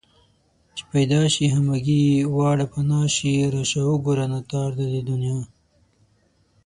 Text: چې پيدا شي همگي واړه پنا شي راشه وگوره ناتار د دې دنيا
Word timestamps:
چې 0.75 0.83
پيدا 0.91 1.21
شي 1.33 1.45
همگي 1.55 2.01
واړه 2.35 2.65
پنا 2.73 3.01
شي 3.15 3.33
راشه 3.53 3.81
وگوره 3.89 4.25
ناتار 4.31 4.69
د 4.79 4.81
دې 4.93 5.01
دنيا 5.09 5.39